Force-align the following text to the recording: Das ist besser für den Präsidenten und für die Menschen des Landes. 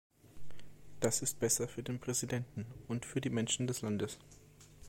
Das 0.99 1.21
ist 1.21 1.39
besser 1.39 1.67
für 1.67 1.83
den 1.83 1.99
Präsidenten 1.99 2.65
und 2.87 3.05
für 3.05 3.21
die 3.21 3.29
Menschen 3.29 3.67
des 3.67 3.83
Landes. 3.83 4.17